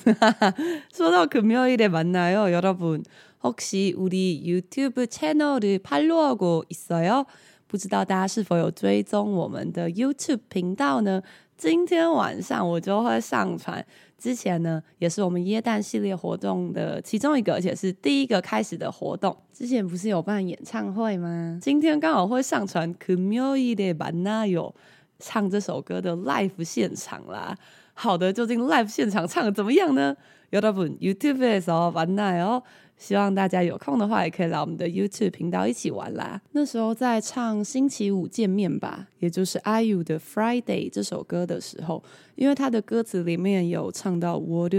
[0.90, 3.04] 说到금요일에만나요여러분
[3.42, 7.26] 혹시우리 YouTube 채널을팔로우하고있어요？
[7.66, 11.22] 不知道大家是否有追踪我们的 YouTube 频道呢？
[11.58, 13.84] 今天晚上我就会上传。
[14.18, 19.36] 之前呢，也是我们耶诞系列活动的其中一个，而且是第一个开始的活动。
[19.52, 21.58] 之前不是有办演唱会吗？
[21.60, 24.72] 今天刚好会上传《금요일에만나요》
[25.18, 27.56] 唱这首歌的 live 现场啦。
[27.94, 30.16] 好的，究竟 live 现场唱的怎么样呢？
[30.52, 32.62] 여러분 YouTube에서 만나요。
[32.97, 36.41] 希望大家有空的话，也可以来我们的 YouTube 频道一起玩啦。
[36.51, 42.03] 那时候在唱《星期五见面吧》，也就是 IU 的《Friday》这首歌的时候，
[42.35, 44.73] 因为他的歌词里面有唱到 “What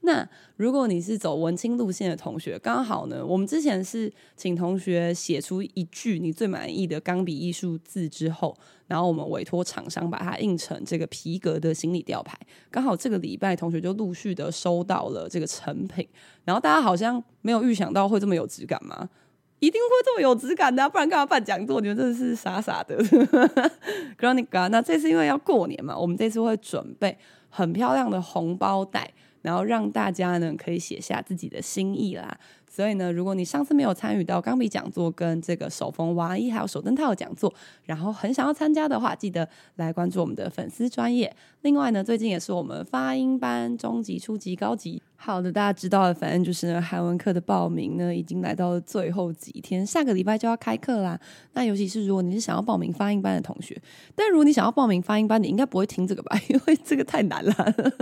[0.00, 8.56] 那如果你是走文青路线的同学，刚好呢，我们之前是请同学写出一句你最满意的钢笔艺术字之后，
[8.86, 12.38] 然后我们委托厂商把它印成这个皮革的行李吊牌。
[12.70, 16.08] 刚好这个礼拜同学就陆续的收到了这个成品，
[16.44, 19.10] 然后大家好像没有预想到会这么有质感吗？
[19.58, 21.80] 一定会这么有质感的，不然干嘛办讲座？
[21.80, 22.96] 你们真的是傻傻的。
[24.16, 27.18] Gronica，那这次因为要过年嘛，我们这次会准备
[27.50, 29.12] 很漂亮的红包袋。
[29.42, 32.38] 然后让大家呢可以写下自己的心意啦，
[32.70, 37.52] 所以呢，如果你上次没有参与到钢笔讲座跟这个手缝娃衣还有手灯套的讲座，
[37.84, 41.34] 然后很想要参加的话，记得来关注我们的粉丝专业。
[41.62, 45.02] 另外呢，最近也是我们发音班中级、初级、高级。
[45.20, 51.18] 好的，大家知道的，反正就是，韩文课的报名呢，已经来到了最后几天，下个礼拜就要开课啦。
[51.54, 53.76] 那尤其是如果你是想要报名发音班的同学，
[54.14, 56.40] 但如果你想要报名发音班，你应该不会听这个吧？
[56.48, 57.52] 因为这个太难了。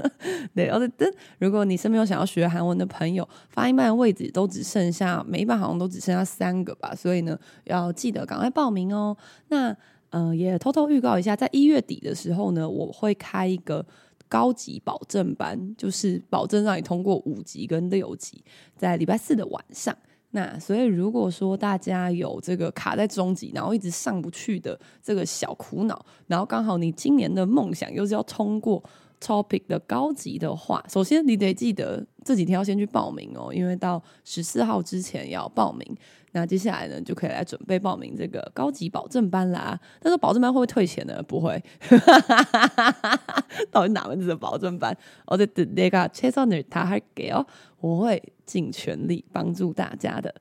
[0.55, 9.17] 对，而且，如果你身边有想要学韩文的朋友，发音班的位置都只剩下每一班好像都只剩下三个吧，所以呢，要记得赶快报名哦。
[9.49, 9.77] 那
[10.11, 13.85] 呃，也偷偷预告一下，在一月底的时候呢，我会开一个。
[14.29, 18.43] 高级保证班就是保证让你通过五级跟六级，
[18.77, 19.97] 在礼拜四的晚上。
[20.33, 28.83] 那所以如果说大家有这个卡在中级，然后一直上不去的这个小苦恼，然后刚好你今年的梦想又是要通过
[29.21, 35.86] Topic 的高级的话，首先你得记得这几天要先去报名哦，因为到十四号之前要报名。
[36.34, 39.78] 那接下来呢，就可以来准备报名这个高级保证班啦。
[40.00, 41.22] 但是保证班会不会退钱呢？
[41.24, 41.62] 不会。
[43.70, 44.98] 到底哪门子的保证班？
[45.26, 47.46] 我在等那个최선을다할게요。
[47.82, 50.34] 我会尽全力帮助大家的。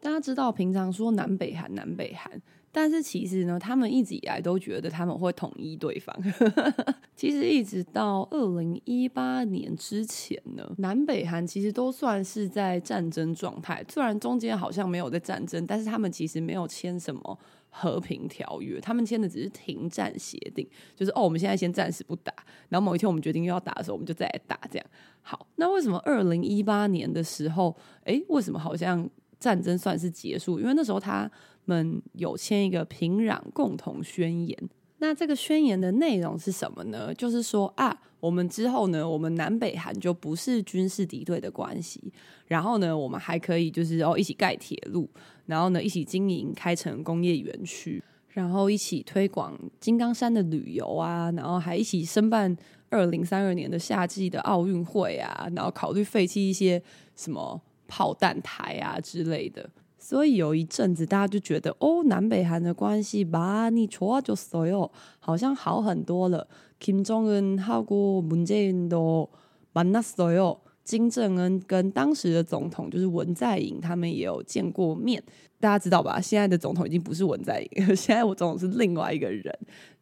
[0.00, 2.40] 大家知道，平常说南北韩，南北韩。
[2.72, 6.16] 但是其实呢，他们一直以来都觉得他们会统一对方。
[7.16, 13.84] 其实一直到二零一八年之前呢，南北韩其实都算是在战争状态。
[13.88, 17.38] 虽然中间好像没有在战争，但是他们其实没有签什么
[17.70, 22.32] 和平条约，他们签的只是停战协定，就是哦，我们现在先暂时不打，
[22.68, 24.56] 然后某一天我们决定又要打的时候，我们就再来打。
[24.70, 24.86] 这样
[25.22, 29.08] 好，那为什么二零一八年的时候，诶，为什么好像
[29.38, 30.58] 战争算是结束？
[30.60, 31.30] 因为那时候他。
[31.66, 34.58] 们有签一个平壤共同宣言，
[34.98, 37.14] 那这个宣言的内容是什么呢？
[37.14, 42.12] 就是说啊，我们之后呢，我们南北韩就不是军事敌对的关系，
[42.46, 45.08] 然后呢，我们还可以就是哦一起盖铁路，
[45.46, 52.55] 然后呢一起经营开成工业园区，然后一起推广金刚山的旅游啊，然后还一起申办
[52.89, 56.81] 二零三二年的夏季的奥运会啊，然后考虑废弃一些
[57.15, 59.69] 什么炮弹台啊之类的。
[59.97, 66.47] 所以有一阵子，大家就觉得哦，南北韩的关系吧，你错就所有好像好很多了。
[66.79, 70.57] 金正恩하고문재인도만났어요。
[70.83, 75.23] 金正恩跟当时的总统就是文在寅，他们也有见过面。
[75.60, 76.20] 大家知道吧？
[76.20, 79.56] 现在的总统已经不是文在寅， 现在我总统是另外一个人。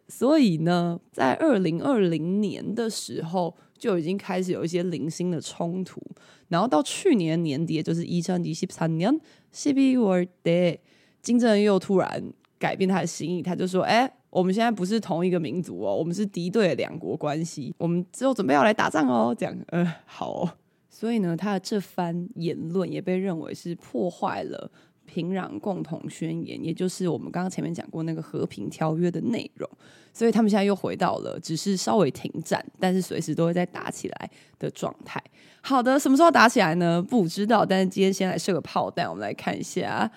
[0.07, 6.01] 所以呢，在二零二零年的时候，就已经开始有一些零星的冲突。
[6.49, 9.15] 然后到去年年底，就是一千二十三年
[9.53, 10.81] 十一月底，
[11.21, 20.51] 金正恩又突然改变他的心意，他就说：“哎，我们现在不是同一个民族哦，我们是敌对的两国关系，我们之后准备要来打仗哦。”这样，呃，好哦。
[20.89, 24.71] 所以呢，他的这番言论也被认为是破坏了
[25.08, 29.70] 平壤共同宣言，也就是我们刚刚前面讲过那个和平条约的内容。
[30.16, 34.30] 所以他们现在又回到了只是稍微停战，但是随时都会再打起来
[34.60, 35.20] 的状态。
[35.62, 37.02] 好的，什么时候打起来呢？
[37.02, 37.66] 不知道。
[37.66, 40.12] 但是今天先来设个炮弹，我们来看一下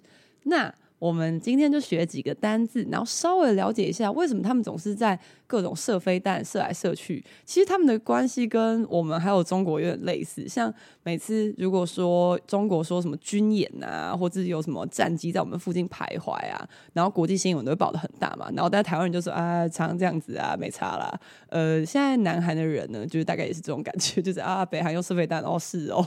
[0.45, 7.23] 那我们今天就学几个单字，然后稍微了解一下为什么他们总是在各种射飞弹射来射去。
[7.45, 10.73] 其实他们的关系跟我们还有中国有点类似，像
[11.03, 18.49] 每次如果说中国说什么军演啊，或者有什么战机在我们附近徘徊啊，然后国际新闻都会报得很大嘛。
[18.53, 21.19] 然后大家台湾人就说啊，常常这样子啊，没差啦。
[21.49, 26.01] 呃，现在南韩的人呢，就是大概也是这种感觉， 就是啊，北韩用射飞弹，哦，是哦，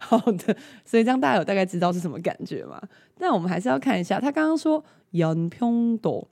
[0.00, 0.56] 好的。
[0.84, 2.80] 所以这样大家有大概知道是什么感觉嘛？
[3.18, 6.28] 但我们还是要看一下，他刚刚说延平岛，延平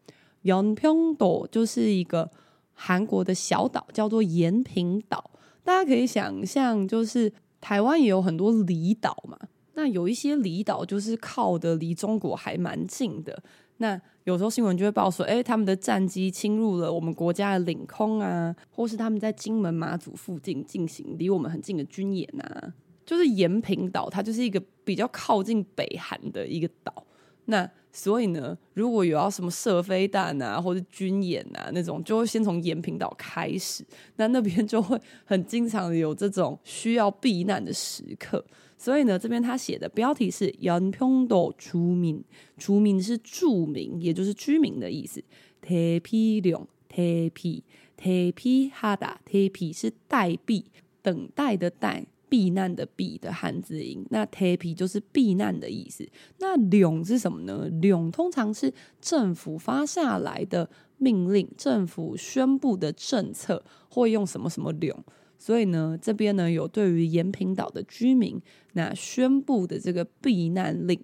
[1.16, 2.30] 岛就是一个
[2.73, 5.30] 韩国的小岛，叫做延平岛。
[5.62, 9.38] 大家可以想象，就是台湾也有很多离岛嘛，
[9.75, 13.42] 那有一些离岛就是靠的离中国还蛮近的。
[13.76, 22.75] 那有时候新闻就会报说，哎，他们的战机侵入了我们国家的领空啊，或是他们在金门马祖附近进行离我们很近的军演啊。
[23.06, 27.04] 就是延平岛，它就是一个比较靠近北韩的一个岛。
[27.47, 33.85] 那所以呢，如果有要什么射飞弹啊，或者军演啊那种，就会先从延平岛开始。
[34.16, 38.44] 那那边就会很经常有这种需要避难的时刻。
[38.78, 42.23] 所以呢，这边他写的标题是“延平岛出名”，
[42.56, 45.23] 出名是著名，也就是居民的意思。
[45.61, 47.62] 铁皮两铁皮
[47.97, 50.64] 铁皮哈达铁皮是代币，
[51.02, 52.06] 等待的待。
[52.29, 56.08] 避难的避的汉字音，那태피就是避难的意思。
[56.39, 57.70] 那령是什么呢？
[57.82, 64.98] 령通常是政府发下来的命令，政府宣布的政策会用什么什么령。
[65.38, 68.41] 所以呢，这边呢有对于延坪岛的居民，
[68.74, 71.00] 那宣布的这个避难令，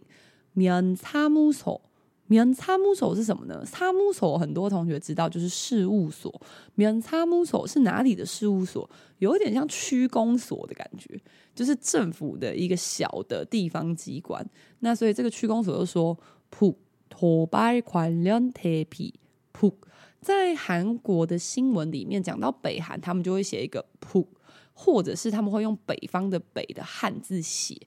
[0.56, 1.82] 면사무소。
[2.28, 3.64] 免查木所是什么呢？
[3.71, 6.40] 查木所很多同学知道就是事务所，
[6.75, 8.88] 免查木所是哪里的事务所？
[9.18, 11.21] 有一点像区公所的感觉，
[11.54, 14.45] 就是政府的一个小的地方机关。
[14.80, 16.18] 那所以这个区公所就说
[16.50, 16.78] 普
[17.09, 19.14] 托拜宽廉贴皮
[19.52, 19.73] 普，
[20.21, 24.28] 在韩国的新闻里面讲到北韩，他们就会写一个普，
[24.75, 27.80] 或者是他们会用北方的北的汉字写。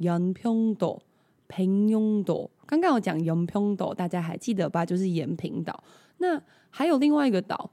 [0.00, 1.00] 연평도
[1.48, 4.86] 平庸岛，刚刚有讲延坪岛，大家还记得吧？
[4.86, 5.82] 就是延坪岛。
[6.18, 6.40] 那
[6.70, 7.70] 还有另外一个岛，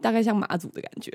[0.00, 1.10] 大概像马祖的感觉，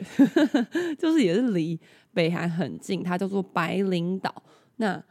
[0.98, 1.80] 就是也是离
[2.14, 4.44] 北韩很近，它叫做白领岛。
[4.78, 5.04] 那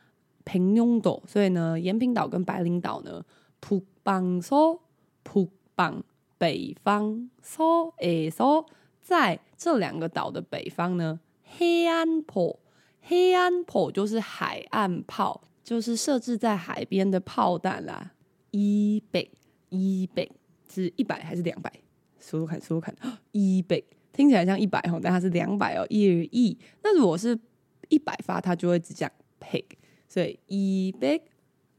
[0.45, 3.25] 平庸岛，所以呢，延坪岛跟白领岛呢，
[3.61, 4.81] 북방서
[5.23, 6.02] 북방
[6.38, 8.67] 北方서에서
[9.02, 15.43] 在这两个岛的北方呢，해안포해안포就是海岸炮。
[15.63, 18.12] 就是设置在海边的炮弹啦，
[18.51, 19.25] 一百
[19.70, 20.27] 一百
[20.70, 21.72] 是一百还是两百？
[22.20, 22.93] 说说看，说说看，
[23.32, 26.01] 一百听起来像一百哦，但它是两百哦，一
[26.32, 26.58] 亿。
[26.84, 27.38] 那如果是
[27.88, 29.63] 一百发，它就会只讲 pig，
[30.10, 31.20] 所以一百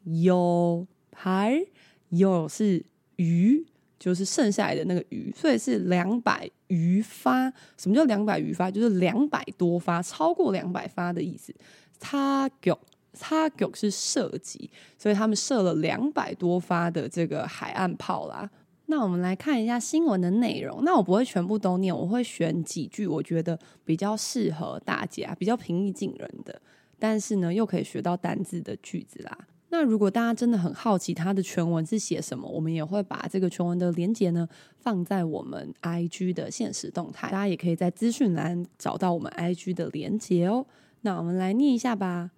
[0.05, 1.63] 有牌
[2.09, 2.85] 有是
[3.17, 3.67] 鱼，
[3.99, 7.51] 就是剩下来的那个鱼，所以是两百余发。
[7.77, 8.71] 什么叫两百余发？
[8.71, 11.55] 就是两百多发，超过两百发的意思。
[12.01, 12.79] 它有。
[13.19, 18.51] 他就是射击，所以他们射了两百多发的这个海岸炮啦。
[18.87, 20.85] 那我们来看一下新闻的内容。
[20.85, 26.61] 那我不会全部都念，我会选几句我觉得比较适合大家、比较平易近人的，
[26.99, 29.39] 但是呢又可以学到单字的句子啦。
[29.71, 40.65] 那如果大家真的很好奇它的全文是写什么，我们也会把这个全文的连结呢放在我们 IG 的现实动态，大家也可以在资讯栏找到我们 IG 的连结哦。
[41.01, 42.31] 那我们来念一下吧。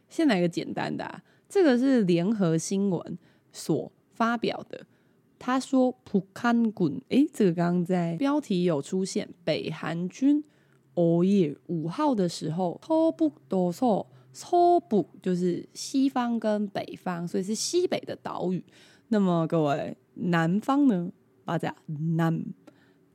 [0.09, 3.19] 先来个简单的啊，这个是联合新闻
[3.50, 4.87] 所发表的。
[5.38, 10.45] 他说북한군，诶，这个刚刚在标题有出现，北韩军
[10.95, 18.64] 5일五号的时候서북도서 서북就是西方跟北方，所以是西北的岛屿。
[19.09, 21.12] 那么各位南方呢？
[21.45, 22.47] 大家南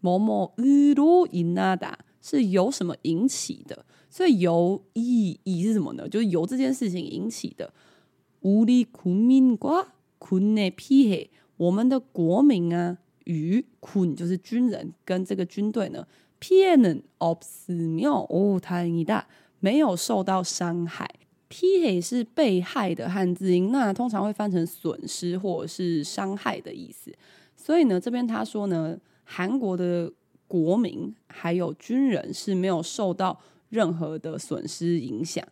[0.00, 3.86] 某某으로인하다是由什么引起的？
[4.10, 6.06] 所以由이 이是什么呢？
[6.08, 7.72] 就是由这件事情引起的。
[8.42, 16.06] 우리국민과군의피해我们的国民啊，与군就是军人跟这个军队呢，
[16.40, 19.24] 피해는없으며哦，다행이다，
[19.60, 21.08] 没有受到伤害。
[21.50, 27.14] 피해是被害的汉字音，那通常会翻成损失或者是伤害的意思。
[27.56, 30.12] 所以呢，这边他说呢，韩国的
[30.48, 35.46] 国民还有军人是没有受到任何的损失影响。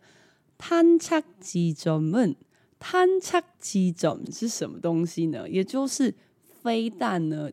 [0.57, 2.35] 탄착지점은
[2.79, 5.49] 探测基准是什么东西呢？
[5.49, 6.13] 也就是
[6.61, 7.49] 飞弹呢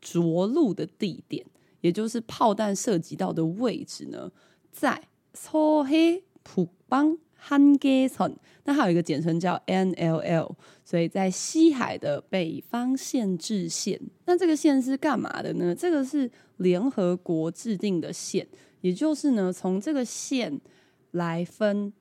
[0.00, 1.46] 着陆的地点，
[1.80, 4.30] 也就是炮弹射击到的位置呢，
[4.70, 8.32] 在 서해북방한계선。
[8.64, 10.52] 那还有一个简称叫 NLL，
[10.84, 14.00] 所以在西海的北方限制线。
[14.26, 15.74] 那这个线是干嘛的呢？
[15.74, 18.46] 这个是联合国制定的线，
[18.82, 20.60] 也就是呢，从这个线
[21.12, 21.92] 来分。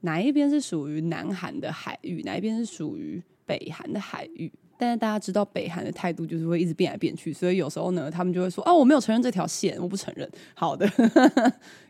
[0.00, 4.52] 哪一边是属于南韩的海域，哪一边是属于北韩的海域？
[4.78, 10.86] 但是大家知道北韩的态度就是会一直变来变去，所以有时候呢，他们就会说：“哦，我没有承认这条线，我不承认。”好的，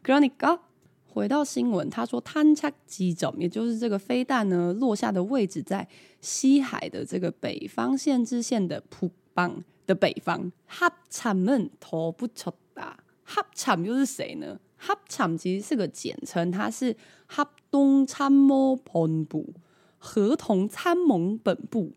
[0.02, 0.58] 그러니까
[1.13, 5.85] 回到新闻，他说探测机种，也就是这个飞弹呢，落下的位置在
[6.21, 10.49] 西海的这个北方县知县的普邦的北方。
[10.65, 12.81] 哈产们头不错的，
[13.23, 14.57] 哈产又是谁呢？
[14.77, 16.95] 哈产其实是个简称，它是
[17.27, 19.53] 哈东参谋本部，
[19.97, 21.91] 合同参谋本部。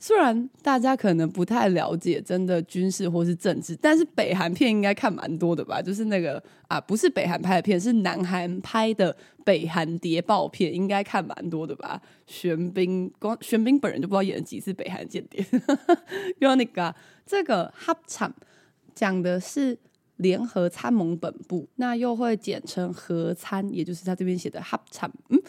[0.00, 5.82] 虽然大家可能不太了解真的军事或是政治但是北韩片应该看蛮多的吧？
[5.82, 12.00] 就是那个啊不是北韩拍的片是南韩拍的北韩谍报片应该看蛮多的吧？
[12.26, 15.42] 玄彬光玄彬本人就不知道演了几次北韩间谍。
[15.42, 16.02] 哈哈哈
[16.38, 16.94] 用那个
[17.26, 18.32] 这个哈厂
[18.94, 19.76] 讲的是
[20.18, 25.40] 联合参谋本部那又会简称合参也就是他这边写的哈厂嗯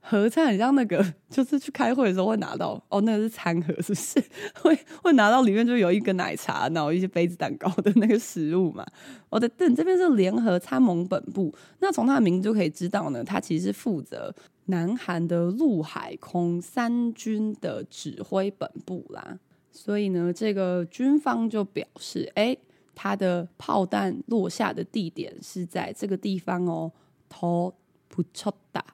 [0.00, 4.22] 合参很像那个， 就是去开会的时候会拿到哦，那个是餐盒，是不是？
[4.62, 8.84] 会会拿到里面就有一个奶茶，然后一些杯子蛋糕的那个食物嘛。
[9.28, 11.54] 哦，对，对，这边是联合参谋本部。
[11.80, 14.34] 那从他的名字就可以知道呢，他其实是负责
[14.66, 19.38] 南韩的陆海空三军的指挥本部啦。
[19.70, 22.56] 所以呢，这个军方就表示，哎。
[23.00, 26.90] 它的炮弹落下的地点是在这个地方哦。
[27.28, 27.72] 头
[28.08, 28.84] 不错打，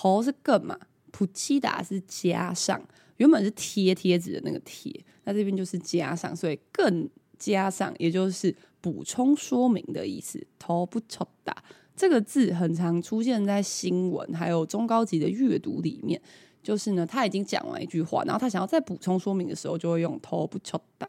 [0.00, 0.78] 头是更嘛，
[1.10, 2.80] 普吉打是加上，
[3.16, 10.40] 原本是贴贴纸的那个贴，那这边就是加上，所以更加上，也就是补充说明的意思。
[10.56, 11.52] 头不错打
[11.96, 16.22] 这个字很常出现在新闻还有中高级的阅读里面，
[16.62, 21.08] 就是呢，他已经讲完一句话，然后他想要再补充说明的时候，就会用头不错打。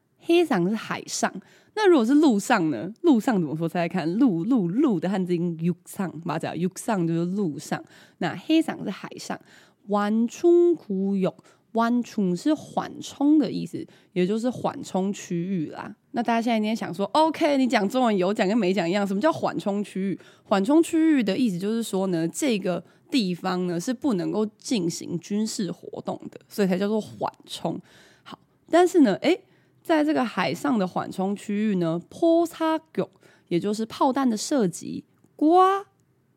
[0.21, 1.31] 黑伞是海上。
[1.73, 2.91] 那如果是路上呢？
[3.01, 4.11] 路上怎么说再来看？
[4.19, 7.81] 路路路的汉字音 uk 上马甲 uk 上就是路上。
[8.17, 9.39] 那黑伞是海上。
[9.87, 11.33] one true ku yong
[11.73, 15.95] one 是缓冲的意思也就是缓冲区域啦。
[16.11, 20.19] 那大家现在应该想说 ok 你讲中文有讲跟没讲一样什么叫缓冲区域？
[20.43, 27.79] 缓冲区域的意思就是说呢这个地方呢是不能够进行军事活动的所以才叫做缓冲。
[28.23, 28.37] 好
[28.69, 29.41] 但是呢诶
[29.81, 33.09] 在这个海上的缓冲区域呢，波擦狗，
[33.47, 35.03] 也就是炮弹的射击，
[35.35, 35.85] 刮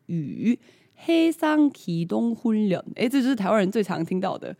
[0.07, 0.59] 雨，
[0.95, 4.55] 黑山启东昏人，哎，这就是台湾人最常听到的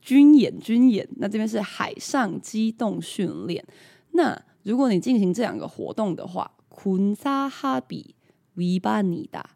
[0.00, 1.08] 军演，军演。
[1.16, 3.64] 那这边是海上机动训练。
[4.12, 8.14] 那如果你进行这两个活动的话，昆沙哈比
[8.54, 9.50] 违反你的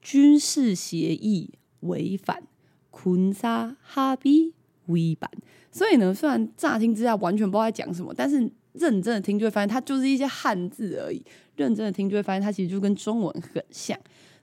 [0.00, 2.42] 军事协议，违反
[2.90, 4.54] 昆沙哈比
[4.88, 5.28] 위 반。
[5.70, 8.38] 所以呢，虽然乍听之下完全不知道在讲什么，但是
[8.72, 11.22] 认真的听就会发现它就是一些汉字而已。
[11.56, 13.98] 认真的听就会发现它其实就跟中文很像。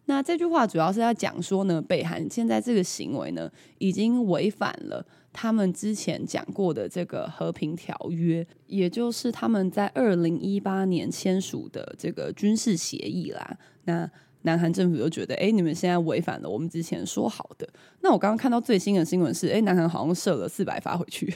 [0.06, 13.58] 那这句话主要是要讲说呢，北韩现在这个行为呢，已经违反了他们之前讲过的这个和平条约，也就是他们在二零一八年签署的这个军事协议啦。
[13.86, 14.10] 那
[14.42, 17.69] 南韩政府就觉得，哎，你们现在违反了我们之前说好的。
[18.01, 21.35] 那我刚刚看到最新的新闻是，哎，南韩好像射了四百发回去，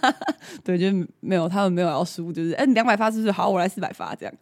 [0.63, 0.87] 对，就
[1.19, 3.31] 没有他们没有要输，就是哎，两百发是不是？
[3.31, 4.33] 好，我来四百发这样。